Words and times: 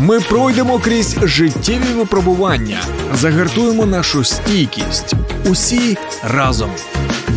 Ми 0.00 0.20
пройдемо 0.20 0.78
крізь 0.78 1.16
життєві 1.22 1.92
випробування, 1.96 2.80
загартуємо 3.14 3.86
нашу 3.86 4.24
стійкість. 4.24 5.14
Усі 5.50 5.96
разом. 6.24 6.70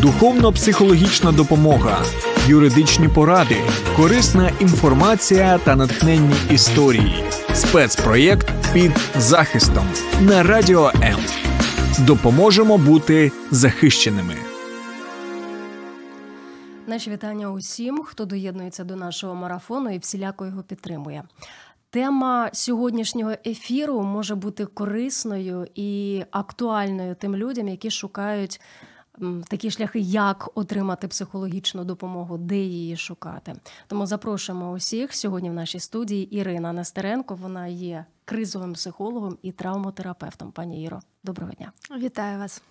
Духовно-психологічна 0.01 1.31
допомога, 1.31 2.03
юридичні 2.47 3.07
поради, 3.07 3.57
корисна 3.95 4.51
інформація 4.59 5.57
та 5.57 5.75
натхненні 5.75 6.35
історії. 6.51 7.23
Спецпроєкт 7.53 8.47
під 8.73 8.91
захистом 9.17 9.85
на 10.21 10.43
радіо 10.43 10.91
М. 11.03 11.19
Допоможемо 11.99 12.77
бути 12.77 13.31
захищеними. 13.51 14.35
Наші 16.87 17.11
вітання 17.11 17.51
усім, 17.51 18.03
хто 18.03 18.25
доєднується 18.25 18.83
до 18.83 18.95
нашого 18.95 19.35
марафону 19.35 19.89
і 19.89 19.97
всіляко 19.97 20.45
його 20.45 20.63
підтримує. 20.63 21.23
Тема 21.89 22.49
сьогоднішнього 22.53 23.31
ефіру 23.45 24.01
може 24.01 24.35
бути 24.35 24.65
корисною 24.65 25.67
і 25.75 26.23
актуальною 26.31 27.15
тим 27.15 27.35
людям, 27.35 27.67
які 27.67 27.91
шукають 27.91 28.61
такі 29.47 29.71
шляхи, 29.71 29.99
як 29.99 30.49
отримати 30.55 31.07
психологічну 31.07 31.83
допомогу, 31.83 32.37
де 32.37 32.57
її 32.57 32.97
шукати. 32.97 33.55
Тому 33.87 34.05
запрошуємо 34.05 34.71
усіх 34.71 35.15
сьогодні 35.15 35.49
в 35.49 35.53
нашій 35.53 35.79
студії 35.79 36.35
Ірина 36.35 36.73
Нестеренко. 36.73 37.35
Вона 37.35 37.67
є 37.67 38.05
кризовим 38.25 38.73
психологом 38.73 39.37
і 39.41 39.51
травмотерапевтом. 39.51 40.51
Пані 40.51 40.83
Іро, 40.83 40.99
доброго 41.23 41.51
дня. 41.51 41.71
Вітаю 41.97 42.39
вас. 42.39 42.61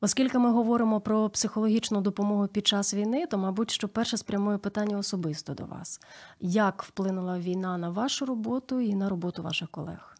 Оскільки 0.00 0.38
ми 0.38 0.50
говоримо 0.50 1.00
про 1.00 1.30
психологічну 1.30 2.00
допомогу 2.00 2.46
під 2.46 2.66
час 2.66 2.94
війни, 2.94 3.26
то, 3.26 3.38
мабуть, 3.38 3.70
що 3.70 3.88
перше 3.88 4.16
спрямує 4.16 4.58
питання 4.58 4.98
особисто 4.98 5.54
до 5.54 5.64
вас: 5.64 6.00
як 6.40 6.82
вплинула 6.82 7.38
війна 7.38 7.78
на 7.78 7.90
вашу 7.90 8.26
роботу 8.26 8.80
і 8.80 8.94
на 8.94 9.08
роботу 9.08 9.42
ваших 9.42 9.70
колег? 9.70 10.16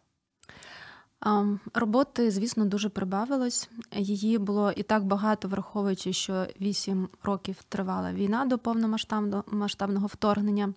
Роботи, 1.73 2.31
звісно, 2.31 2.65
дуже 2.65 2.89
прибавилось. 2.89 3.69
Її 3.91 4.37
було 4.37 4.71
і 4.71 4.83
так 4.83 5.05
багато, 5.05 5.47
враховуючи, 5.47 6.13
що 6.13 6.47
8 6.61 7.09
років 7.23 7.63
тривала 7.69 8.13
війна 8.13 8.45
до 8.45 8.57
повномасштабного 8.57 10.07
вторгнення. 10.07 10.73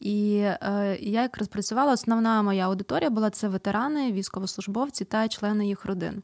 І 0.00 0.36
е, 0.36 0.98
я 1.00 1.22
якраз 1.22 1.48
працювала, 1.48 1.92
основна 1.92 2.42
моя 2.42 2.66
аудиторія 2.66 3.10
була 3.10 3.30
це 3.30 3.48
ветерани, 3.48 4.12
військовослужбовці 4.12 5.04
та 5.04 5.28
члени 5.28 5.66
їх 5.66 5.84
родин. 5.84 6.22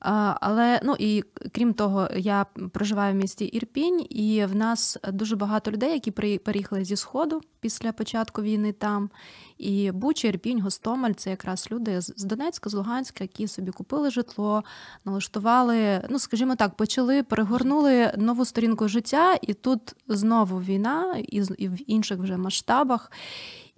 Але 0.00 0.80
ну 0.82 0.96
і 0.98 1.24
крім 1.52 1.74
того, 1.74 2.08
я 2.16 2.46
проживаю 2.72 3.14
в 3.14 3.16
місті 3.16 3.44
Ірпінь, 3.44 4.06
і 4.10 4.44
в 4.44 4.56
нас 4.56 4.98
дуже 5.12 5.36
багато 5.36 5.70
людей, 5.70 5.92
які 5.92 6.10
переїхали 6.38 6.84
зі 6.84 6.96
сходу 6.96 7.40
після 7.60 7.92
початку 7.92 8.42
війни 8.42 8.72
там. 8.72 9.10
І 9.58 9.90
Буча, 9.90 10.28
Ірпінь, 10.28 10.60
Гостомель 10.60 11.12
це 11.12 11.30
якраз 11.30 11.68
люди 11.70 12.00
з 12.00 12.24
Донецька, 12.24 12.70
з 12.70 12.74
Луганська, 12.74 13.24
які 13.24 13.48
собі 13.48 13.70
купили 13.70 14.10
житло, 14.10 14.64
налаштували, 15.04 16.06
ну 16.10 16.18
скажімо 16.18 16.56
так, 16.56 16.74
почали 16.74 17.22
перегорнули 17.22 18.12
нову 18.16 18.44
сторінку 18.44 18.88
життя, 18.88 19.38
і 19.42 19.54
тут 19.54 19.94
знову 20.08 20.60
війна, 20.60 21.16
і 21.28 21.68
в 21.68 21.90
інших 21.90 22.18
вже 22.18 22.36
масштабах. 22.36 23.12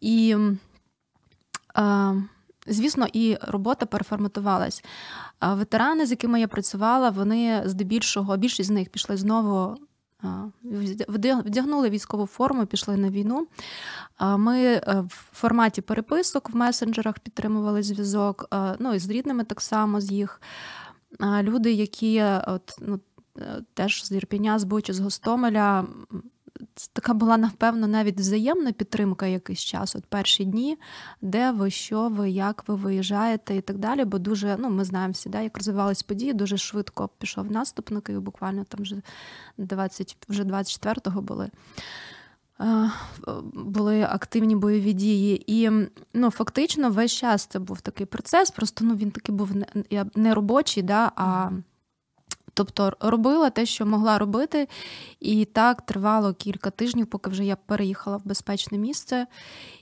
І 0.00 0.37
Звісно, 2.66 3.06
і 3.12 3.38
робота 3.42 3.86
переформатувалась. 3.86 4.84
Ветерани, 5.41 6.06
з 6.06 6.10
якими 6.10 6.41
я 6.41 6.48
працювала, 6.48 7.10
вони 7.10 7.62
здебільшого, 7.64 8.36
більшість 8.36 8.69
з 8.69 8.72
них 8.72 8.88
пішли 8.88 9.16
знову. 9.16 9.77
Вдягнули 11.08 11.91
військову 11.91 12.27
форму, 12.27 12.66
пішли 12.66 12.96
на 12.96 13.10
війну. 13.10 13.46
Ми 14.20 14.58
е, 14.62 15.04
в 15.08 15.30
форматі 15.32 15.80
переписок 15.80 16.50
в 16.50 16.56
месенджерах 16.56 17.19
підтримували 17.19 17.82
зв'язок, 17.82 18.48
ну 18.78 18.94
і 18.94 18.98
з 18.98 19.10
рідними 19.10 19.44
так 19.44 19.60
само 19.60 20.00
з 20.00 20.12
їх. 20.12 20.41
Люди, 21.20 21.72
які 21.72 22.24
от, 22.47 22.76
ну, 22.81 23.00
е, 23.38 23.62
теж 23.75 24.04
з 24.04 24.12
Ірпіня, 24.12 24.58
з 24.58 24.64
Бучі, 24.64 24.92
з 24.92 25.00
Гостомеля 25.00 25.87
така 26.93 27.15
була, 27.15 27.37
напевно, 27.37 27.87
навіть 27.87 28.21
взаємна 28.21 28.72
підтримка 28.72 29.27
якийсь 29.27 29.60
час, 29.60 29.97
от 29.97 30.06
перші 30.06 30.44
дні, 30.44 30.78
де 31.22 31.50
ви, 31.50 31.71
що 31.71 32.09
ви, 32.09 32.31
як 32.31 32.69
ви 32.69 32.75
виїжджаєте 32.75 33.56
і 33.56 33.60
так 33.60 33.78
далі. 33.78 34.05
Бо 34.05 34.19
дуже, 34.19 34.56
ну 34.59 34.71
ми 34.71 34.84
знаємо 34.84 35.12
всі, 35.12 35.28
да, 35.28 35.41
як 35.41 35.56
розвивались 35.56 36.03
події, 36.03 36.32
дуже 36.32 36.56
швидко 36.56 37.09
пішов 37.19 37.50
наступ 37.50 37.91
на 37.91 38.00
Київ, 38.00 38.21
буквально 38.21 38.65
там 38.65 38.82
вже 38.82 38.97
20, 39.59 40.16
вже 40.28 40.44
24-го 40.44 41.22
були. 41.22 41.50
Були 43.55 44.03
активні 44.03 44.56
бойові 44.56 44.93
дії, 44.93 45.44
і 45.47 45.71
ну 46.15 46.31
фактично 46.31 46.91
весь 46.91 47.12
час 47.12 47.47
це 47.47 47.59
був 47.59 47.81
такий 47.81 48.06
процес. 48.06 48.50
Просто 48.50 48.84
ну 48.84 48.97
він 48.97 49.11
такий 49.11 49.34
був 49.34 49.50
не 50.15 50.34
робочий, 50.34 50.82
да, 50.82 51.12
а 51.16 51.50
Тобто 52.54 52.92
робила 53.00 53.50
те, 53.50 53.66
що 53.66 53.86
могла 53.86 54.18
робити, 54.18 54.68
і 55.20 55.44
так 55.44 55.82
тривало 55.82 56.34
кілька 56.34 56.70
тижнів, 56.70 57.06
поки 57.06 57.30
вже 57.30 57.44
я 57.44 57.56
переїхала 57.56 58.16
в 58.16 58.26
безпечне 58.26 58.78
місце, 58.78 59.26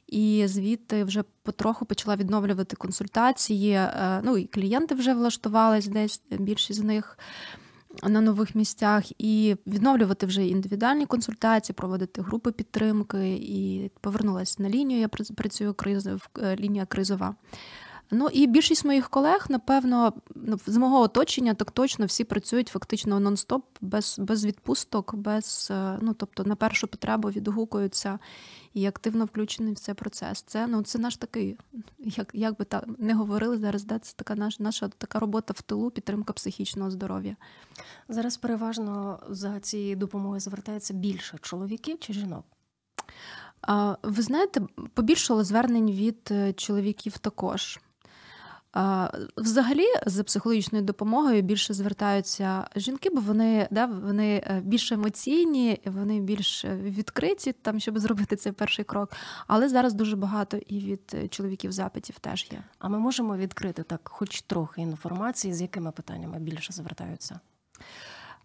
і 0.07 0.45
звідти 0.47 1.05
вже 1.05 1.25
потроху 1.43 1.85
почала 1.85 2.17
відновлювати 2.17 2.77
консультації. 2.77 3.73
Е, 3.73 4.21
ну 4.25 4.37
і 4.37 4.45
клієнти 4.45 4.95
вже 4.95 5.15
влаштувались 5.15 5.87
десь 5.87 6.23
більшість 6.31 6.81
з 6.81 6.83
них 6.83 7.19
на 8.03 8.21
нових 8.21 8.55
місцях, 8.55 9.05
і 9.19 9.57
відновлювати 9.67 10.27
вже 10.27 10.47
індивідуальні 10.47 11.07
консультації, 11.07 11.75
проводити 11.75 12.23
групи 12.23 12.53
підтримки. 12.53 13.33
І 13.33 13.91
повернулася 14.01 14.63
на 14.63 14.71
лінію. 14.71 15.01
Я 15.01 15.09
працюю 15.09 15.75
кризов, 15.75 16.29
е, 16.43 16.57
лінія 16.57 16.87
кризова. 16.87 17.35
Ну 18.13 18.29
і 18.33 18.47
більшість 18.47 18.85
моїх 18.85 19.09
колег, 19.09 19.47
напевно, 19.49 20.13
ну, 20.35 20.59
з 20.67 20.77
мого 20.77 21.01
оточення 21.01 21.55
так 21.55 21.71
точно 21.71 22.07
всі 22.07 22.25
працюють 22.25 22.69
фактично 22.69 23.21
нон-стоп, 23.21 23.63
без 23.81 24.19
без 24.19 24.45
відпусток, 24.45 25.15
без 25.15 25.69
е, 25.71 25.99
ну 26.03 26.15
тобто 26.15 26.45
на 26.45 26.57
першу 26.57 26.89
потребу 26.89 27.29
відгукуються 27.29 28.19
і 28.75 28.87
активно 28.87 29.25
включені 29.25 29.73
в 29.73 29.79
цей 29.79 29.95
процес. 29.95 30.43
Це 30.43 30.67
ну 30.67 30.83
це 30.83 30.99
наш 30.99 31.17
такий, 31.17 31.57
як 31.99 32.31
як 32.35 32.59
би 32.59 32.65
так 32.65 32.85
не 32.99 33.15
говорили 33.15 33.59
зараз, 33.59 33.85
да, 33.85 33.99
це 33.99 34.13
така 34.17 34.35
наша 34.35 34.63
наша 34.63 34.89
така 34.89 35.19
робота 35.19 35.55
в 35.57 35.63
тилу, 35.63 35.91
підтримка 35.91 36.33
психічного 36.33 36.91
здоров'я. 36.91 37.37
Зараз 38.09 38.37
переважно 38.37 39.19
за 39.29 39.61
цією 39.61 39.97
допомогою 39.97 40.41
звертається 40.41 40.95
більше 40.95 41.39
чоловіків 41.43 41.99
чи 42.01 42.13
жінок. 42.13 42.45
Ви 44.03 44.23
знаєте, 44.23 44.61
побільшало 44.95 45.45
звернень 45.45 45.91
від 45.91 46.29
е, 46.31 46.53
чоловіків 46.53 47.19
також. 47.19 47.79
Взагалі, 49.37 49.87
за 50.07 50.25
психологічною 50.25 50.85
допомогою 50.85 51.43
більше 51.43 51.75
звертаються 51.75 52.67
жінки, 52.77 53.11
бо 53.11 53.21
вони 53.21 53.69
да, 53.71 53.87
вони 53.87 54.43
е, 54.47 54.63
більш 54.65 54.93
емоційні, 54.93 55.81
вони 55.85 56.21
більш 56.21 56.65
е, 56.65 56.77
відкриті, 56.77 57.55
там, 57.63 57.81
щоб 57.81 57.99
зробити 57.99 58.37
цей 58.37 58.53
перший 58.53 58.85
крок. 58.85 59.13
Але 59.47 59.69
зараз 59.69 59.95
дуже 59.95 60.17
багато 60.17 60.57
і 60.57 60.79
від 60.81 61.33
чоловіків 61.33 61.73
запитів 61.73 62.19
теж 62.19 62.49
є. 62.53 62.63
А 62.79 62.89
ми 62.89 62.99
можемо 62.99 63.37
відкрити 63.37 63.83
так, 63.83 64.01
хоч 64.05 64.43
трохи 64.43 64.81
інформації, 64.81 65.55
з 65.55 65.61
якими 65.61 65.91
питаннями 65.93 66.39
більше 66.39 66.73
звертаються. 66.73 67.41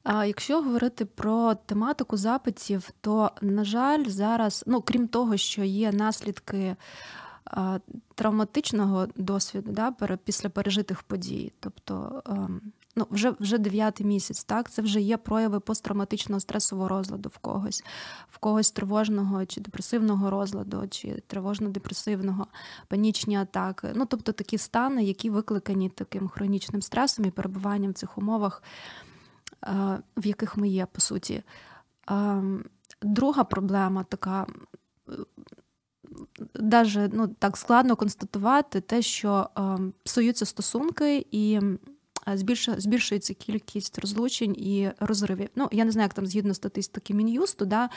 А 0.03 0.25
Якщо 0.25 0.61
говорити 0.61 1.05
про 1.05 1.55
тематику 1.55 2.17
запитів, 2.17 2.89
то 3.01 3.31
на 3.41 3.63
жаль, 3.63 4.05
зараз, 4.05 4.63
ну 4.67 4.81
крім 4.81 5.07
того, 5.07 5.37
що 5.37 5.63
є 5.63 5.91
наслідки 5.91 6.75
травматичного 8.15 9.07
досвіду 9.15 9.71
да, 9.71 9.91
після 10.23 10.49
пережитих 10.49 11.03
подій. 11.03 11.51
Тобто 11.59 12.23
ем, 12.25 12.61
ну, 12.95 13.07
вже 13.09 13.33
вже 13.39 13.57
дев'ятий 13.57 14.05
місяць, 14.05 14.43
так, 14.43 14.69
це 14.69 14.81
вже 14.81 15.01
є 15.01 15.17
прояви 15.17 15.59
посттравматичного 15.59 16.39
стресового 16.39 16.87
розладу 16.87 17.29
в 17.29 17.37
когось, 17.37 17.83
в 18.29 18.37
когось 18.37 18.71
тривожного 18.71 19.45
чи 19.45 19.61
депресивного 19.61 20.29
розладу, 20.29 20.87
чи 20.89 21.07
тривожно-депресивного, 21.07 22.45
панічні 22.87 23.37
атаки. 23.37 23.91
Ну, 23.95 24.05
тобто 24.05 24.31
такі 24.31 24.57
стани, 24.57 25.03
які 25.03 25.29
викликані 25.29 25.89
таким 25.89 26.27
хронічним 26.27 26.81
стресом 26.81 27.25
і 27.25 27.31
перебуванням 27.31 27.91
в 27.91 27.95
цих 27.95 28.17
умовах, 28.17 28.63
е, 29.63 29.99
в 30.17 30.27
яких 30.27 30.57
ми 30.57 30.69
є, 30.69 30.85
по 30.85 31.01
суті. 31.01 31.43
Ем, 32.07 32.65
друга 33.01 33.43
проблема 33.43 34.03
така 34.03 34.47
даже 36.53 37.09
ну, 37.13 37.27
так 37.27 37.57
складно 37.57 37.95
констатувати 37.95 38.81
те, 38.81 39.01
що 39.01 39.49
е, 39.57 39.61
псуються 40.03 40.45
стосунки 40.45 41.25
і 41.31 41.59
збільшується 42.77 43.33
кількість 43.33 43.99
розлучень 43.99 44.55
і 44.57 44.89
розривів. 44.99 45.49
Ну, 45.55 45.69
я 45.71 45.85
не 45.85 45.91
знаю, 45.91 46.05
як 46.05 46.13
там 46.13 46.25
згідно 46.25 46.53
статистики 46.53 47.13
Мін'юсту, 47.13 47.65
да, 47.65 47.89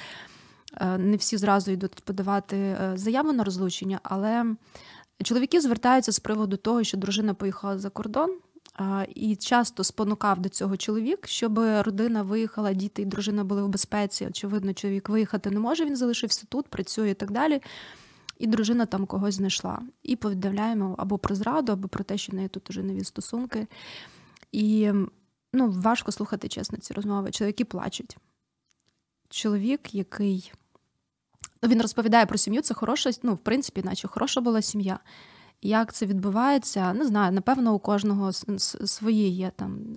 е, 0.76 0.98
не 0.98 1.16
всі 1.16 1.36
зразу 1.36 1.70
йдуть 1.70 2.00
подавати 2.04 2.56
е, 2.56 2.92
заяву 2.94 3.32
на 3.32 3.44
розлучення, 3.44 4.00
але 4.02 4.44
чоловіки 5.24 5.60
звертаються 5.60 6.12
з 6.12 6.18
приводу 6.18 6.56
того, 6.56 6.84
що 6.84 6.96
дружина 6.96 7.34
поїхала 7.34 7.78
за 7.78 7.90
кордон. 7.90 8.38
І 9.14 9.36
часто 9.36 9.84
спонукав 9.84 10.40
до 10.40 10.48
цього 10.48 10.76
чоловік, 10.76 11.26
щоб 11.26 11.58
родина 11.58 12.22
виїхала, 12.22 12.72
діти 12.72 13.02
і 13.02 13.04
дружина 13.04 13.44
були 13.44 13.62
в 13.62 13.68
безпеці. 13.68 14.26
Очевидно, 14.26 14.74
чоловік 14.74 15.08
виїхати 15.08 15.50
не 15.50 15.60
може. 15.60 15.84
Він 15.84 15.96
залишився 15.96 16.46
тут, 16.48 16.68
працює 16.68 17.10
і 17.10 17.14
так 17.14 17.30
далі. 17.30 17.60
І 18.38 18.46
дружина 18.46 18.86
там 18.86 19.06
когось 19.06 19.34
знайшла. 19.34 19.82
І 20.02 20.16
повідомляємо 20.16 20.94
або 20.98 21.18
про 21.18 21.34
зраду, 21.34 21.72
або 21.72 21.88
про 21.88 22.04
те, 22.04 22.18
що 22.18 22.32
в 22.32 22.34
неї 22.34 22.48
тут 22.48 22.70
уже 22.70 22.82
нові 22.82 23.04
стосунки. 23.04 23.66
І 24.52 24.92
ну, 25.52 25.70
важко 25.70 26.12
слухати 26.12 26.48
чесно 26.48 26.78
ці 26.78 26.94
розмови. 26.94 27.30
Чоловіки 27.30 27.64
плачуть. 27.64 28.16
Чоловік, 29.28 29.94
який 29.94 30.52
ну, 31.62 31.68
він 31.68 31.82
розповідає 31.82 32.26
про 32.26 32.38
сім'ю, 32.38 32.62
це 32.62 32.74
хороша, 32.74 33.10
ну, 33.22 33.34
в 33.34 33.38
принципі, 33.38 33.82
наче 33.84 34.08
хороша 34.08 34.40
була 34.40 34.62
сім'я. 34.62 34.98
Як 35.62 35.92
це 35.92 36.06
відбувається, 36.06 36.92
не 36.92 37.06
знаю, 37.06 37.32
напевно, 37.32 37.74
у 37.74 37.78
кожного 37.78 38.32
свої 38.32 39.28
є 39.28 39.50
там 39.56 39.96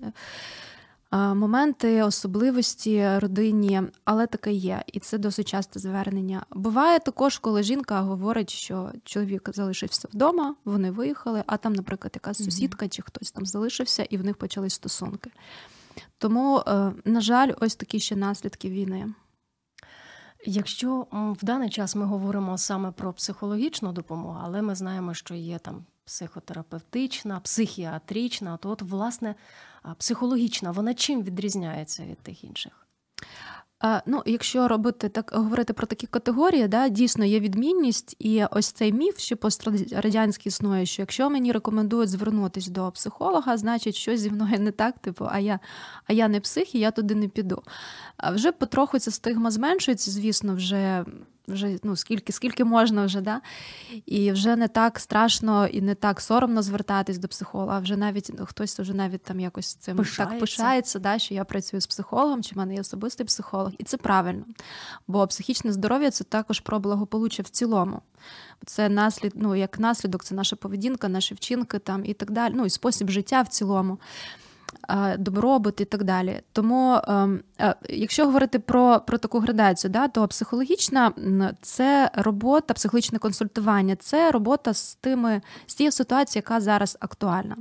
моменти, 1.12 2.04
особливості 2.04 3.20
родині, 3.20 3.82
але 4.06 4.28
таке 4.28 4.52
є, 4.52 4.84
і 4.88 5.00
це 5.00 5.18
досить 5.18 5.48
часте 5.48 5.80
звернення. 5.80 6.46
Буває 6.52 7.00
також, 7.00 7.38
коли 7.38 7.64
жінка 7.64 8.02
говорить, 8.02 8.50
що 8.50 8.92
чоловік 9.04 9.50
залишився 9.54 10.08
вдома, 10.14 10.56
вони 10.66 10.92
виїхали, 10.92 11.44
а 11.48 11.58
там, 11.58 11.74
наприклад, 11.74 12.12
якась 12.16 12.44
сусідка 12.44 12.88
чи 12.88 13.02
хтось 13.02 13.32
там 13.32 13.46
залишився, 13.46 14.04
і 14.04 14.18
в 14.18 14.26
них 14.26 14.36
почались 14.36 14.74
стосунки. 14.74 15.32
Тому, 16.18 16.64
е, 16.68 16.92
на 17.06 17.22
жаль, 17.22 17.52
ось 17.62 17.76
такі 17.76 18.00
ще 18.00 18.16
наслідки 18.16 18.70
війни. 18.70 19.14
Якщо 20.46 21.08
в 21.12 21.46
даний 21.46 21.70
час 21.70 21.96
ми 21.96 22.06
говоримо 22.06 22.58
саме 22.58 22.92
про 22.92 23.14
психологічну 23.14 23.92
допомогу, 23.92 24.40
але 24.44 24.62
ми 24.62 24.76
знаємо, 24.76 25.14
що 25.14 25.34
є 25.36 25.60
там 25.60 25.86
психотерапевтична, 26.06 27.40
психіатрична, 27.40 28.58
то 28.58 28.70
от, 28.70 28.82
власне, 28.82 29.36
психологічна, 29.98 30.72
вона 30.72 30.94
чим 30.94 31.24
відрізняється 31.24 32.06
від 32.06 32.18
тих 32.18 32.44
інших? 32.44 32.88
Ну, 34.06 34.24
якщо 34.26 34.68
робити 34.68 35.10
так, 35.10 35.32
говорити 35.34 35.74
про 35.74 35.88
такі 35.88 36.08
категорії, 36.08 36.68
да, 36.68 36.90
дійсно 36.90 37.26
є 37.26 37.40
відмінність, 37.40 38.16
і 38.20 38.44
ось 38.52 38.72
цей 38.72 38.94
міф, 38.94 39.20
що 39.20 39.38
пострадянський 39.38 40.50
існує, 40.50 40.86
що 40.86 41.02
якщо 41.02 41.30
мені 41.30 41.52
рекомендують 41.52 42.10
звернутися 42.10 42.72
до 42.72 42.92
психолога, 42.92 43.58
значить 43.58 43.96
щось 43.96 44.20
зі 44.20 44.30
мною 44.30 44.60
не 44.60 44.72
так, 44.72 45.00
типу, 45.00 45.28
а 45.32 45.40
я 45.40 45.60
а 46.08 46.14
я 46.14 46.28
не 46.28 46.40
псих, 46.40 46.76
і 46.76 46.80
я 46.80 46.92
туди 46.92 47.16
не 47.16 47.28
піду. 47.28 47.64
А 48.18 48.32
вже 48.32 48.52
потроху 48.52 49.00
ця 49.00 49.12
стигма 49.12 49.52
зменшується, 49.52 50.12
звісно, 50.12 50.56
вже 50.56 51.06
вже 51.48 51.78
ну, 51.84 51.96
скільки 51.96 52.34
скільки 52.34 52.64
можна 52.64 53.06
вже, 53.06 53.22
да? 53.22 53.42
і 54.06 54.32
вже 54.32 54.56
не 54.56 54.68
так 54.68 55.00
страшно 55.00 55.68
і 55.68 55.82
не 55.82 55.96
так 55.96 56.22
соромно 56.22 56.62
звертатись 56.62 57.18
до 57.18 57.28
психолога. 57.28 57.80
Вже 57.80 57.98
навіть 57.98 58.32
ну, 58.40 58.46
хтось 58.46 58.80
вже 58.80 58.94
навіть 58.94 59.24
там 59.24 59.40
якось 59.40 59.76
цим 59.76 59.98
пишається. 59.98 60.26
так 60.26 60.40
пишається, 60.40 61.00
да, 61.00 61.20
що 61.20 61.34
я 61.34 61.44
працюю 61.44 61.82
з 61.82 61.88
психологом, 61.88 62.44
чи 62.44 62.56
в 62.56 62.58
мене 62.58 62.74
є 62.74 62.82
особистий 62.82 63.26
психолог, 63.26 63.72
і 63.78 63.84
це 63.84 63.98
правильно. 63.98 64.44
Бо 65.08 65.28
психічне 65.28 65.72
здоров'я 65.72 66.12
це 66.12 66.24
також 66.24 66.60
про 66.60 66.80
благополуччя 66.80 67.44
в 67.44 67.50
цілому. 67.50 68.02
Це 68.66 68.90
наслід, 68.90 69.34
ну, 69.36 69.56
як 69.56 69.80
наслідок, 69.80 70.24
це 70.24 70.36
наша 70.36 70.56
поведінка, 70.56 71.10
наші 71.10 71.34
вчинки 71.34 71.80
там 71.80 72.06
і 72.06 72.14
так 72.14 72.32
далі. 72.32 72.54
Ну 72.58 72.66
і 72.66 72.70
спосіб 72.70 73.10
життя 73.10 73.42
в 73.42 73.48
цілому 73.48 73.98
добробут 75.20 75.82
і 75.82 75.86
так 75.86 76.04
далі. 76.04 76.42
Тому, 76.54 77.00
ем, 77.08 77.44
е, 77.60 77.76
якщо 77.90 78.26
говорити 78.26 78.60
про 78.60 79.02
про 79.08 79.18
таку 79.18 79.40
градацію, 79.40 79.92
да, 79.92 80.08
то 80.08 80.28
психологічна 80.28 81.12
це 81.62 82.12
робота, 82.14 82.74
психологічне 82.74 83.20
консультування, 83.20 83.96
це 83.96 84.32
робота 84.32 84.74
з 84.74 84.96
тими 84.96 85.42
з 85.66 85.76
тією 85.76 85.92
ситуацією, 85.92 86.44
яка 86.48 86.62
зараз 86.62 86.98
актуальна. 87.00 87.58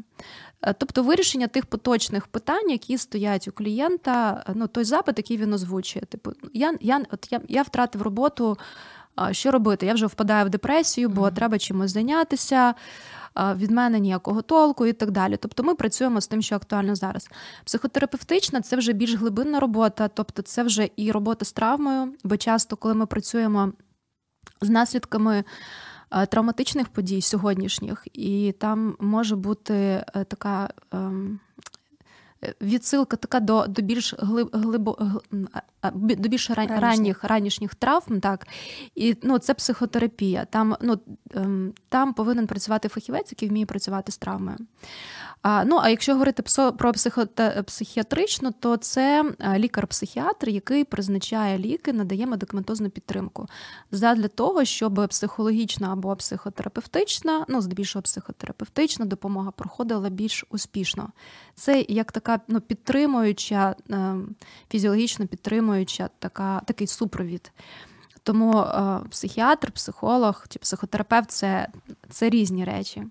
Е, 0.63 0.75
тобто 0.79 1.03
вирішення 1.03 1.47
тих 1.47 1.67
поточних 1.67 2.27
питань, 2.27 2.71
які 2.71 2.99
стоять 2.99 3.49
у 3.49 3.53
клієнта, 3.53 4.45
ну 4.55 4.67
той 4.67 4.85
запит, 4.85 5.19
який 5.19 5.37
він 5.37 5.53
озвучує. 5.53 6.05
Типу, 6.05 6.33
я 6.53 6.75
я, 6.81 7.05
от 7.11 7.29
я, 7.31 7.41
я 7.49 7.63
втратив 7.63 8.03
роботу. 8.03 8.59
Що 9.31 9.51
робити? 9.51 9.87
Я 9.87 9.95
вже 9.95 10.07
впадаю 10.07 10.47
в 10.47 10.51
депресію, 10.51 11.09
бо 11.09 11.23
mm-hmm. 11.23 11.35
треба 11.35 11.59
чимось 11.59 11.91
зайнятися 11.91 12.75
від 13.37 13.71
мене 13.71 14.01
ніякого 14.01 14.43
толку 14.43 14.87
і 14.87 14.93
так 14.93 15.11
далі. 15.11 15.37
Тобто 15.37 15.63
ми 15.63 15.75
працюємо 15.75 16.21
з 16.21 16.27
тим, 16.27 16.43
що 16.43 16.57
актуально 16.57 16.95
зараз. 16.95 17.29
Психотерапевтична 17.65 18.61
це 18.61 18.77
вже 18.77 18.93
більш 18.93 19.15
глибинна 19.15 19.61
робота, 19.61 20.09
тобто 20.09 20.43
це 20.43 20.63
вже 20.63 20.89
і 20.97 21.13
робота 21.13 21.45
з 21.45 21.53
травмою, 21.53 22.15
бо 22.25 22.37
часто, 22.37 22.77
коли 22.77 22.95
ми 22.95 23.07
працюємо 23.07 23.73
з 24.61 24.69
наслідками. 24.69 25.45
Травматичних 26.29 26.89
подій 26.89 27.23
сьогоднішніх, 27.23 28.07
і 28.13 28.55
там 28.59 28.97
може 29.01 29.37
бути 29.37 29.75
е, 29.75 30.05
така 30.25 30.71
ем, 30.93 31.41
відсилка 32.61 33.17
така 33.17 33.41
до 33.41 33.67
до 33.67 33.83
більш 33.83 34.15
глиб, 34.19 34.51
глибо, 34.53 35.21
до 35.93 36.29
більш 36.29 36.51
ран, 36.51 36.69
ранніх 36.69 37.25
ранішніх 37.25 37.75
травм, 37.75 38.21
так 38.21 38.47
і 38.95 39.17
ну 39.23 39.39
це 39.39 39.55
психотерапія. 39.55 40.45
Там 40.45 40.77
ну 40.81 41.01
ем, 41.35 41.73
там 41.89 42.15
повинен 42.15 42.47
працювати 42.47 42.89
фахівець, 42.89 43.33
який 43.33 43.49
вміє 43.49 43.67
працювати 43.67 44.13
з 44.13 44.19
травмою. 44.19 44.57
А, 45.43 45.65
Ну 45.65 45.79
а 45.83 45.89
якщо 45.89 46.13
говорити 46.13 46.43
про 46.79 46.93
психіатричну, 47.65 48.51
то 48.61 48.77
це 48.77 49.25
е, 49.39 49.59
лікар-психіатр, 49.59 50.49
який 50.49 50.85
призначає 50.85 51.59
ліки, 51.59 51.93
надає 51.93 52.27
медикаментозну 52.27 52.91
підтримку 52.91 53.47
задля 53.91 54.29
того, 54.29 54.65
щоб 54.65 55.07
психологічна 55.09 55.93
або 55.93 56.17
психотерапевтична, 56.17 57.45
ну 57.49 57.61
здебільшого 57.61 58.03
психотерапевтична 58.03 59.05
допомога 59.05 59.51
проходила 59.51 60.09
більш 60.09 60.45
успішно. 60.51 61.09
Це 61.55 61.85
як 61.89 62.13
така 62.13 62.41
ну, 62.49 62.61
підтримуюча, 62.61 63.75
ем, 63.91 64.37
фізіологічно 64.71 65.27
підтримуюча 65.27 65.70
така, 66.19 66.63
такий 66.67 66.87
супровід. 66.87 67.53
Тому 68.23 68.59
е, 68.59 69.01
психіатр, 69.11 69.73
психолог 69.73 70.45
чи 70.49 70.59
психотерапевт 70.59 71.31
це, 71.31 71.69
це 72.11 72.31
різні 72.31 72.65
речі. 72.65 73.07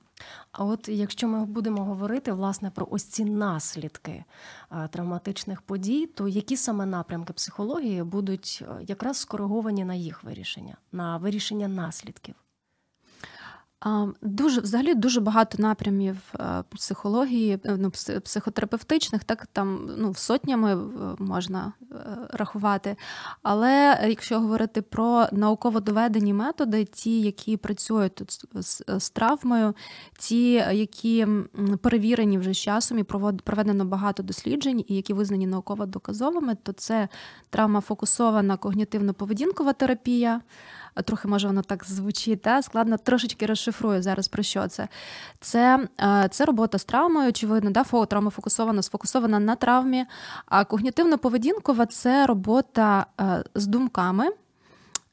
А 0.51 0.65
от 0.65 0.89
якщо 0.89 1.27
ми 1.27 1.45
будемо 1.45 1.83
говорити 1.83 2.31
власне 2.31 2.69
про 2.69 2.87
ось 2.91 3.03
ці 3.03 3.25
наслідки 3.25 4.23
е, 4.71 4.87
травматичних 4.87 5.61
подій, 5.61 6.05
то 6.05 6.27
які 6.27 6.57
саме 6.57 6.85
напрямки 6.85 7.33
психології 7.33 8.03
будуть 8.03 8.63
е, 8.63 8.83
якраз 8.87 9.17
скориговані 9.17 9.85
на 9.85 9.93
їх 9.93 10.23
вирішення, 10.23 10.77
на 10.91 11.17
вирішення 11.17 11.67
наслідків? 11.67 12.35
Дуже 14.21 14.61
взагалі 14.61 14.95
дуже 14.95 15.21
багато 15.21 15.57
напрямів 15.61 16.17
е, 16.39 16.63
психології, 16.69 17.59
е, 17.65 17.77
ну, 17.77 17.91
психотерапевтичних, 18.23 19.23
так 19.23 19.47
там 19.53 19.89
ну, 19.97 20.13
сотнями 20.15 20.73
е, 20.73 20.77
можна 21.19 21.73
рахувати. 22.29 22.95
Але 23.43 24.05
якщо 24.09 24.39
говорити 24.39 24.81
про 24.81 25.27
науково 25.31 25.79
доведені 25.79 26.33
методи, 26.33 26.85
ті, 26.85 27.21
які 27.21 27.57
працюють 27.57 28.15
тут 28.15 28.45
з, 28.99 29.09
травмою, 29.09 29.73
ті, 30.19 30.51
які 30.53 31.27
перевірені 31.81 32.37
вже 32.37 32.53
з 32.53 32.57
часом 32.57 32.97
і 32.97 33.03
проведено 33.03 33.85
багато 33.85 34.23
досліджень, 34.23 34.85
і 34.87 34.95
які 34.95 35.13
визнані 35.13 35.47
науково 35.47 35.85
доказовими, 35.85 36.55
то 36.63 36.71
це 36.71 37.07
травмафокусована 37.49 38.55
когнітивно-поведінкова 38.57 39.73
терапія 39.73 40.41
трохи 41.01 41.27
може 41.27 41.47
воно 41.47 41.61
так 41.61 41.85
звучить, 41.85 42.41
та 42.41 42.61
складно 42.61 42.97
трошечки 42.97 43.45
розшифрую 43.45 44.01
зараз 44.01 44.27
про 44.27 44.43
що 44.43 44.67
це. 44.67 44.87
Це 45.39 45.87
е, 46.01 46.27
це 46.31 46.45
робота 46.45 46.77
з 46.77 46.83
травмою, 46.83 47.29
очевидно, 47.29 47.71
да, 47.71 47.83
травма 47.83 48.29
фокусована, 48.29 48.81
сфокусована 48.81 49.39
на 49.39 49.55
травмі. 49.55 50.05
А 50.45 50.63
когнітивно-поведінкова 50.63 51.85
це 51.85 52.25
робота 52.25 53.05
е, 53.21 53.43
з 53.55 53.67
думками. 53.67 54.29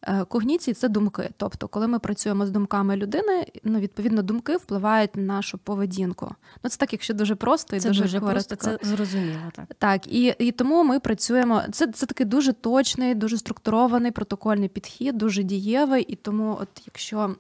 Е, 0.09 0.25
когніції 0.25 0.75
це 0.75 0.89
думки. 0.89 1.31
Тобто, 1.37 1.69
коли 1.69 1.89
ми 1.89 1.99
працюємо 1.99 2.47
з 2.47 2.51
думками 2.51 2.97
людини, 2.97 3.47
ну 3.65 3.79
відповідно 3.79 4.23
думки 4.23 4.57
впливають 4.57 5.17
на 5.17 5.23
нашу 5.23 5.59
поведінку. 5.59 6.35
Ну 6.65 6.71
це 6.71 6.77
так, 6.77 6.93
якщо 6.93 7.15
дуже 7.15 7.35
просто 7.35 7.77
і 7.77 7.81
це 7.81 7.89
дуже, 7.89 8.03
дуже 8.03 8.21
просто, 8.21 8.57
це 8.57 8.79
зрозуміло. 8.83 9.39
Так, 9.53 9.67
Так, 9.79 10.07
і 10.07 10.35
і 10.39 10.53
тому 10.53 10.85
ми 10.85 11.01
працюємо. 11.01 11.63
Це 11.73 11.87
це 11.87 12.07
такий 12.07 12.27
дуже 12.27 12.53
точний, 12.53 13.15
дуже 13.15 13.39
структурований 13.39 14.11
протокольний 14.11 14.69
підхід, 14.69 15.19
дуже 15.19 15.43
дієвий. 15.43 16.03
І 16.03 16.17
тому, 16.17 16.59
от 16.61 16.69
якщо 16.87 17.37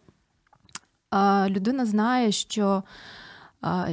а, 1.10 1.46
людина 1.50 1.86
знає, 1.86 2.32
що 2.32 2.82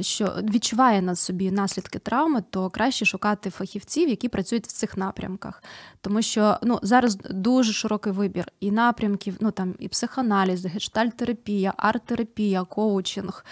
що 0.00 0.34
відчуває 0.42 1.02
на 1.02 1.14
собі 1.16 1.50
наслідки 1.50 1.98
травми, 1.98 2.42
то 2.50 2.70
краще 2.70 3.04
шукати 3.04 3.50
фахівців, 3.50 4.08
які 4.08 4.28
працюють 4.28 4.66
в 4.66 4.72
цих 4.72 4.96
напрямках. 4.96 5.62
Тому 6.00 6.22
що 6.22 6.58
ну, 6.62 6.78
зараз 6.82 7.16
дуже 7.16 7.72
широкий 7.72 8.12
вибір 8.12 8.44
і 8.60 8.70
напрямків, 8.70 9.36
ну 9.40 9.50
там 9.50 9.74
і 9.78 9.88
психоаналіз, 9.88 10.64
і 10.64 10.68
гештальтерапія, 10.68 11.74
арт-терапія, 11.76 12.64
коучинг. 12.64 13.44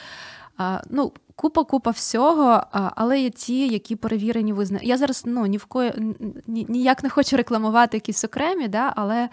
Ну, 0.91 1.13
Купа-купа 1.37 1.91
всього, 1.91 2.63
але 2.71 3.21
є 3.21 3.31
ті, 3.31 3.69
які 3.69 3.97
перевірені 3.97 4.53
визнані. 4.53 4.87
Я 4.87 4.97
зараз 4.97 5.23
ну, 5.27 5.47
ні 5.47 5.57
в 5.57 5.65
кої 5.65 5.93
ніяк 6.47 7.03
не 7.03 7.11
хочу 7.11 7.37
рекламувати 7.37 7.97
якісь 7.97 8.25
окремі, 8.25 8.69
да, 8.69 8.93
але 8.97 9.29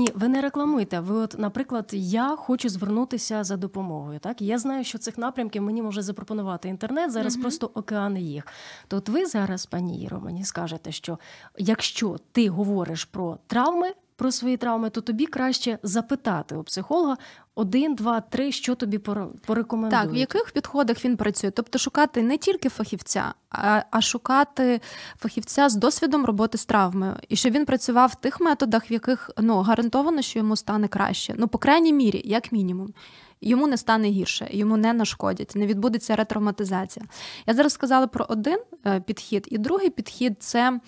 ні, 0.00 0.08
ви 0.14 0.28
не 0.28 0.40
рекламуєте. 0.40 1.00
Ви, 1.00 1.16
от, 1.16 1.38
наприклад, 1.38 1.90
я 1.92 2.36
хочу 2.36 2.68
звернутися 2.68 3.44
за 3.44 3.56
допомогою. 3.56 4.18
Так, 4.18 4.42
я 4.42 4.58
знаю, 4.58 4.84
що 4.84 4.98
цих 4.98 5.18
напрямків 5.18 5.62
мені 5.62 5.82
може 5.82 6.02
запропонувати 6.02 6.68
інтернет. 6.68 7.12
Зараз 7.12 7.34
угу. 7.34 7.42
просто 7.42 7.70
океан 7.74 8.16
їх. 8.16 8.46
То 8.88 8.96
от 8.96 9.08
ви 9.08 9.26
зараз, 9.26 9.66
пані 9.66 10.02
Іро, 10.02 10.20
мені 10.20 10.44
скажете, 10.44 10.92
що 10.92 11.18
якщо 11.58 12.16
ти 12.32 12.48
говориш 12.48 13.04
про 13.04 13.38
травми. 13.46 13.92
Про 14.20 14.32
свої 14.32 14.56
травми, 14.56 14.90
то 14.90 15.00
тобі 15.00 15.26
краще 15.26 15.78
запитати 15.82 16.56
у 16.56 16.62
психолога 16.62 17.16
один, 17.54 17.94
два, 17.94 18.20
три, 18.20 18.52
що 18.52 18.74
тобі 18.74 18.98
порекомендують. 19.46 20.04
Так, 20.04 20.14
в 20.14 20.16
яких 20.16 20.50
підходах 20.52 21.04
він 21.04 21.16
працює? 21.16 21.50
Тобто 21.50 21.78
шукати 21.78 22.22
не 22.22 22.36
тільки 22.36 22.68
фахівця, 22.68 23.34
а, 23.50 23.82
а 23.90 24.00
шукати 24.00 24.80
фахівця 25.18 25.68
з 25.68 25.74
досвідом 25.74 26.24
роботи 26.24 26.58
з 26.58 26.64
травмою, 26.64 27.16
і 27.28 27.36
щоб 27.36 27.52
він 27.52 27.64
працював 27.64 28.08
в 28.08 28.14
тих 28.14 28.40
методах, 28.40 28.90
в 28.90 28.92
яких 28.92 29.30
ну 29.38 29.60
гарантовано, 29.60 30.22
що 30.22 30.38
йому 30.38 30.56
стане 30.56 30.88
краще. 30.88 31.34
Ну, 31.38 31.48
по 31.48 31.58
крайній 31.58 31.92
мірі, 31.92 32.22
як 32.24 32.52
мінімум. 32.52 32.94
Йому 33.40 33.66
не 33.66 33.76
стане 33.76 34.08
гірше, 34.08 34.48
йому 34.50 34.76
не 34.76 34.92
нашкодять, 34.92 35.52
не 35.56 35.66
відбудеться 35.66 36.16
ретравматизація. 36.16 37.06
Я 37.46 37.54
зараз 37.54 37.72
сказала 37.72 38.06
про 38.06 38.26
один 38.28 38.58
е, 38.86 39.00
підхід, 39.00 39.48
і 39.50 39.58
другий 39.58 39.90
підхід 39.90 40.42
це 40.42 40.80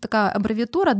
така 0.00 0.32
абревіатура 0.34 0.94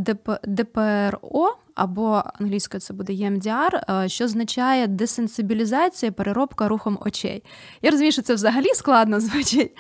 ДПРО, 0.45 1.57
або 1.75 2.23
англійською 2.41 2.81
це 2.81 2.95
буде 2.95 3.13
EMDR, 3.13 4.09
що 4.09 4.25
означає 4.25 4.87
десенсибілізація, 4.87 6.13
переробка 6.13 6.69
рухом 6.69 6.99
очей. 7.01 7.45
Я 7.83 7.91
розумію, 7.91 8.13
що 8.13 8.23
це 8.23 8.35
взагалі 8.35 8.75
складно 8.75 9.21
звучить, 9.21 9.77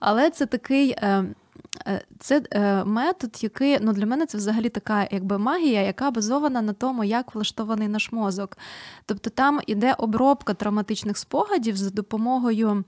але 0.00 0.30
це 0.30 0.46
такий. 0.46 0.90
Е, 0.90 1.24
е, 1.86 2.02
це 2.20 2.42
е, 2.50 2.84
метод, 2.84 3.38
який 3.42 3.78
ну 3.80 3.92
для 3.92 4.06
мене 4.06 4.26
це 4.26 4.38
взагалі 4.38 4.68
така 4.68 5.08
якби 5.10 5.38
магія, 5.38 5.82
яка 5.82 6.10
базована 6.10 6.62
на 6.62 6.72
тому, 6.72 7.04
як 7.04 7.34
влаштований 7.34 7.88
наш 7.88 8.12
мозок. 8.12 8.58
Тобто 9.06 9.30
там 9.30 9.60
іде 9.66 9.94
обробка 9.98 10.54
травматичних 10.54 11.18
спогадів 11.18 11.76
за 11.76 11.90
допомогою 11.90 12.84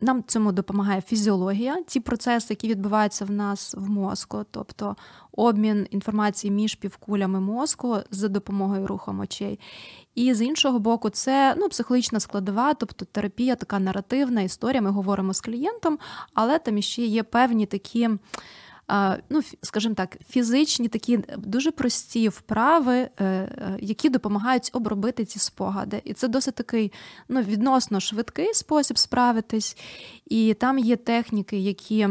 нам 0.00 0.24
цьому 0.26 0.52
допомагає 0.52 1.00
фізіологія, 1.00 1.82
ті 1.86 2.00
процеси, 2.00 2.46
які 2.50 2.68
відбуваються 2.68 3.24
в 3.24 3.30
нас 3.30 3.74
в 3.74 3.90
мозку, 3.90 4.44
тобто 4.50 4.96
обмін 5.32 5.86
інформації 5.90 6.50
між 6.50 6.74
півкулями 6.74 7.40
мозку 7.40 7.96
за 8.10 8.28
допомогою 8.28 8.86
рухом 8.86 9.20
очей. 9.20 9.60
І 10.14 10.34
з 10.34 10.42
іншого 10.42 10.78
боку, 10.78 11.10
це 11.10 11.54
ну, 11.58 11.68
психологічна 11.68 12.20
складова, 12.20 12.74
тобто 12.74 13.04
терапія, 13.04 13.56
така 13.56 13.78
наративна 13.78 14.42
історія. 14.42 14.82
Ми 14.82 14.90
говоримо 14.90 15.34
з 15.34 15.40
клієнтом, 15.40 15.98
але 16.34 16.58
там 16.58 16.78
іще 16.78 17.02
є 17.02 17.22
певні 17.22 17.66
такі 17.66 18.08
ну, 19.30 19.40
скажімо 19.62 19.94
так, 19.94 20.16
фізичні 20.28 20.88
такі 20.88 21.18
дуже 21.38 21.70
прості 21.70 22.28
вправи, 22.28 22.96
е, 22.96 23.24
е, 23.24 23.78
які 23.80 24.08
допомагають 24.08 24.70
обробити 24.72 25.24
ці 25.24 25.38
спогади. 25.38 26.02
І 26.04 26.14
це 26.14 26.28
досить 26.28 26.54
такий 26.54 26.92
ну, 27.28 27.42
відносно 27.42 28.00
швидкий 28.00 28.54
спосіб 28.54 28.98
справитись. 28.98 29.76
І 30.26 30.54
там 30.54 30.78
є 30.78 30.96
техніки, 30.96 31.58
які. 31.58 32.08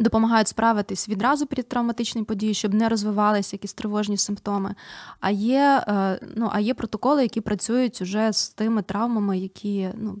Допомагають 0.00 0.48
справитись 0.48 1.08
відразу 1.08 1.46
перед 1.46 1.68
травматичною 1.68 2.24
подією, 2.24 2.54
щоб 2.54 2.74
не 2.74 2.88
розвивалися 2.88 3.56
якісь 3.56 3.74
тривожні 3.74 4.16
симптоми. 4.16 4.74
А 5.20 5.30
є 5.30 5.84
е, 5.88 6.20
ну, 6.36 6.48
а 6.52 6.60
є 6.60 6.74
протоколи, 6.74 7.22
які 7.22 7.40
працюють 7.40 8.00
уже 8.02 8.32
з 8.32 8.48
тими 8.48 8.82
травмами, 8.82 9.38
які 9.38 9.88
ну, 9.94 10.18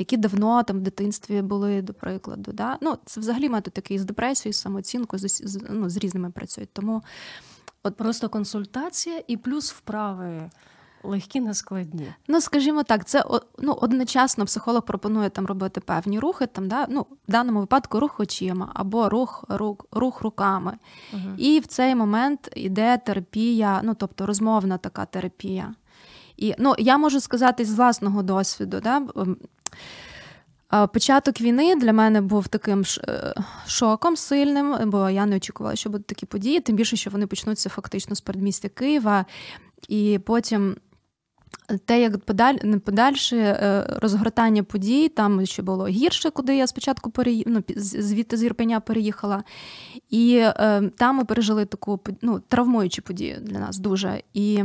які 0.00 0.16
давно 0.16 0.62
там 0.62 0.78
в 0.78 0.80
дитинстві 0.80 1.42
були, 1.42 1.82
до 1.82 1.94
прикладу. 1.94 2.52
Да? 2.52 2.78
Ну, 2.80 2.98
Це 3.04 3.20
взагалі 3.20 3.48
метод 3.48 3.72
такий 3.72 3.98
з 3.98 4.04
депресією, 4.04 4.52
з 4.52 4.56
самооцінкою, 4.56 5.20
з, 5.20 5.60
ну, 5.70 5.90
з 5.90 5.96
різними 5.96 6.30
працюють. 6.30 6.70
Тому 6.72 7.02
от 7.82 7.96
просто 7.96 8.28
консультація 8.28 9.22
і 9.26 9.36
плюс 9.36 9.72
вправи. 9.72 10.50
Легкі, 11.02 11.40
нескладні. 11.40 12.06
Ну, 12.28 12.40
скажімо 12.40 12.82
так, 12.82 13.04
це 13.04 13.24
ну, 13.58 13.72
одночасно 13.72 14.44
психолог 14.44 14.82
пропонує 14.82 15.30
там 15.30 15.46
робити 15.46 15.80
певні 15.80 16.18
рухи, 16.18 16.46
там, 16.46 16.68
да? 16.68 16.86
ну, 16.88 17.00
в 17.28 17.32
даному 17.32 17.60
випадку 17.60 18.00
рух 18.00 18.20
очима 18.20 18.70
або 18.74 19.08
рух 19.08 19.44
рух, 19.48 19.86
рух 19.92 20.22
руками. 20.22 20.78
Угу. 21.12 21.36
І 21.38 21.60
в 21.60 21.66
цей 21.66 21.94
момент 21.94 22.50
йде 22.56 22.98
терапія, 22.98 23.80
ну 23.84 23.94
тобто 23.94 24.26
розмовна 24.26 24.78
така 24.78 25.06
терапія. 25.06 25.74
І 26.36 26.54
ну, 26.58 26.74
я 26.78 26.98
можу 26.98 27.20
сказати 27.20 27.64
з 27.64 27.74
власного 27.74 28.22
досвіду, 28.22 28.80
да? 28.80 29.02
Початок 30.92 31.40
війни 31.40 31.76
для 31.76 31.92
мене 31.92 32.20
був 32.20 32.48
таким 32.48 32.84
е, 33.08 33.34
шоком 33.66 34.16
сильним, 34.16 34.90
бо 34.90 35.10
я 35.10 35.26
не 35.26 35.36
очікувала, 35.36 35.76
що 35.76 35.90
будуть 35.90 36.06
такі 36.06 36.26
події, 36.26 36.60
тим 36.60 36.76
більше, 36.76 36.96
що 36.96 37.10
вони 37.10 37.26
почнуться 37.26 37.68
фактично 37.68 38.14
з 38.16 38.20
передмістя 38.20 38.68
Києва. 38.68 39.24
І 39.88 40.20
потім 40.26 40.76
те, 41.84 42.00
як 42.00 42.18
подаль, 42.18 42.54
подальше 42.84 43.36
е, 43.36 43.86
розгортання 44.02 44.62
подій, 44.62 45.08
там 45.08 45.46
ще 45.46 45.62
було 45.62 45.86
гірше, 45.86 46.30
куди 46.30 46.56
я 46.56 46.66
спочатку 46.66 47.10
переї... 47.10 47.44
ну, 47.46 47.62
звідти 47.76 48.36
з 48.36 48.42
Ірпеня 48.44 48.80
переїхала. 48.80 49.44
І 50.10 50.36
е, 50.36 50.90
там 50.96 51.16
ми 51.16 51.24
пережили 51.24 51.64
таку 51.64 52.00
ну, 52.22 52.40
травмуючу 52.48 53.02
подію 53.02 53.38
для 53.42 53.58
нас 53.58 53.78
дуже. 53.78 54.22
І 54.34 54.64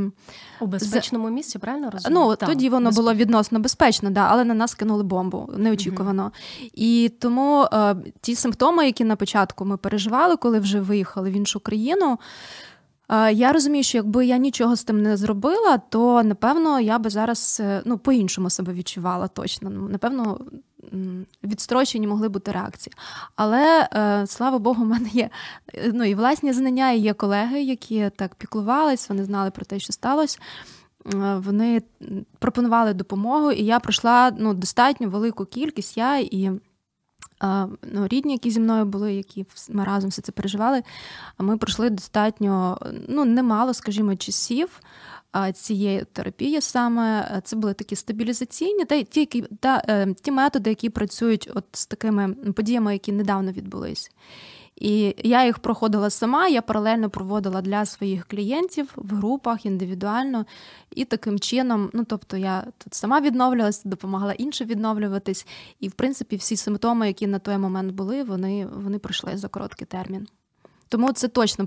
У 0.59 0.65
безпечному 0.65 1.29
місці, 1.29 1.59
правильно 1.59 1.89
розумію? 1.89 2.21
Ну, 2.21 2.35
там, 2.35 2.49
Тоді 2.49 2.69
воно 2.69 2.89
безпечно. 2.89 3.01
було 3.01 3.13
відносно 3.13 3.59
безпечно, 3.59 4.09
да, 4.09 4.27
але 4.29 4.43
на 4.43 4.53
нас 4.53 4.73
кинули 4.73 5.03
бомбу 5.03 5.49
неочікувано. 5.57 6.23
Угу. 6.23 6.69
І 6.73 7.11
тому 7.19 7.67
е, 7.73 7.95
ті 8.21 8.35
симптоми, 8.35 8.85
які 8.85 9.03
на 9.03 9.15
початку 9.15 9.65
ми 9.65 9.77
переживали, 9.77 10.35
коли 10.35 10.59
вже 10.59 10.79
виїхали 10.79 11.29
в 11.29 11.33
іншу 11.33 11.59
країну. 11.59 12.19
Я 13.33 13.51
розумію, 13.53 13.83
що 13.83 13.97
якби 13.97 14.25
я 14.25 14.37
нічого 14.37 14.75
з 14.75 14.83
тим 14.83 15.01
не 15.01 15.17
зробила, 15.17 15.77
то 15.77 16.23
напевно 16.23 16.79
я 16.79 16.99
би 16.99 17.09
зараз 17.09 17.61
е, 17.63 17.81
ну, 17.85 17.97
по-іншому 17.97 18.49
себе 18.49 18.73
відчувала 18.73 19.27
точно. 19.27 19.69
Напевно, 19.69 20.39
відстрочені 21.43 22.07
могли 22.07 22.29
бути 22.29 22.51
реакції. 22.51 22.93
Але 23.35 23.89
е, 23.93 24.27
слава 24.27 24.59
Богу, 24.59 24.83
в 24.83 24.87
мене 24.87 25.09
є 25.13 25.29
ну, 25.93 26.03
і 26.03 26.15
власні 26.15 26.53
знання, 26.53 26.91
і 26.91 26.99
є 26.99 27.13
колеги, 27.13 27.61
які 27.61 28.09
так 28.15 28.35
піклувались, 28.35 29.09
вони 29.09 29.23
знали 29.23 29.51
про 29.51 29.65
те, 29.65 29.79
що 29.79 29.93
сталося. 29.93 30.39
Вони 31.35 31.81
пропонували 32.39 32.93
допомогу, 32.93 33.51
і 33.51 33.63
я 33.63 33.79
пройшла 33.79 34.31
ну, 34.39 34.53
достатньо 34.53 35.09
велику 35.09 35.45
кількість 35.45 35.97
я 35.97 36.17
і 36.19 36.51
ну, 37.81 38.07
рідні, 38.07 38.33
які 38.33 38.51
зі 38.51 38.59
мною 38.59 38.85
були, 38.85 39.13
які 39.13 39.45
ми 39.69 39.83
разом 39.83 40.09
все 40.09 40.21
це 40.21 40.31
переживали. 40.31 40.83
Ми 41.37 41.57
пройшли 41.57 41.89
достатньо 41.89 42.77
ну, 43.07 43.25
немало, 43.25 43.73
скажімо, 43.73 44.15
часів. 44.15 44.79
Цієї 45.53 46.05
терапії 46.13 46.61
саме 46.61 47.41
це 47.43 47.55
були 47.55 47.73
такі 47.73 47.95
стабілізаційні 47.95 48.85
та 48.85 49.03
ті, 49.03 49.19
які, 49.19 49.41
та, 49.41 49.83
е, 49.87 50.13
ті 50.21 50.31
методи, 50.31 50.69
які 50.69 50.89
працюють 50.89 51.49
от 51.55 51.65
з 51.71 51.85
такими 51.85 52.33
подіями, 52.33 52.93
які 52.93 53.11
недавно 53.11 53.51
відбулись. 53.51 54.11
І 54.75 55.15
я 55.23 55.45
їх 55.45 55.59
проходила 55.59 56.09
сама, 56.09 56.47
я 56.47 56.61
паралельно 56.61 57.09
проводила 57.09 57.61
для 57.61 57.85
своїх 57.85 58.25
клієнтів 58.25 58.93
в 58.95 59.15
групах 59.15 59.65
індивідуально. 59.65 60.45
І 60.95 61.05
таким 61.05 61.39
чином, 61.39 61.89
ну 61.93 62.03
тобто, 62.03 62.37
я 62.37 62.67
тут 62.77 62.93
сама 62.93 63.21
відновлювалася, 63.21 63.81
допомагала 63.85 64.33
іншим 64.33 64.67
відновлюватись. 64.67 65.47
І, 65.79 65.87
в 65.87 65.91
принципі, 65.91 66.35
всі 66.35 66.55
симптоми, 66.55 67.07
які 67.07 67.27
на 67.27 67.39
той 67.39 67.57
момент 67.57 67.91
були, 67.91 68.23
вони, 68.23 68.65
вони 68.65 68.99
пройшли 68.99 69.37
за 69.37 69.47
короткий 69.47 69.87
термін. 69.87 70.27
Тому 70.89 71.11
це 71.11 71.27
точно 71.27 71.63